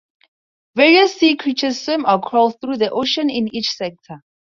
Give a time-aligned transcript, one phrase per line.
[0.73, 4.23] Various sea creatures swim or crawl through the ocean in each sector.